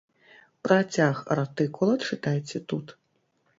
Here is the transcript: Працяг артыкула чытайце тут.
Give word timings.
Працяг 0.67 1.15
артыкула 1.35 1.93
чытайце 2.07 2.65
тут. 2.73 2.97